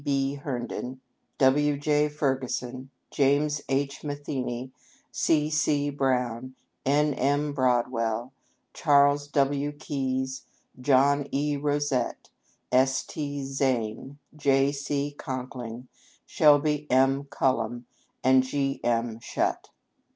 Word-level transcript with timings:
B. 0.03 0.33
Herndon, 0.33 0.99
W. 1.37 1.77
J. 1.77 2.09
Ferguson, 2.09 2.89
James 3.11 3.61
H. 3.69 4.01
Matheney, 4.03 4.71
C. 5.11 5.51
C. 5.51 5.91
Brown, 5.91 6.55
N. 6.87 7.13
M. 7.13 7.53
Broadwell, 7.53 8.33
Charles 8.73 9.27
W. 9.27 9.71
Keyes, 9.73 10.47
John 10.79 11.27
E. 11.31 11.55
Rosette, 11.55 12.31
S. 12.71 13.03
T. 13.05 13.43
Zane, 13.43 14.17
J. 14.35 14.71
C. 14.71 15.13
Conkling, 15.15 15.87
Shelby 16.25 16.89
M. 16.89 17.25
Cullom, 17.25 17.85
and 18.23 18.41
G. 18.41 18.81
M. 18.83 19.19
Shutt. 19.19 19.69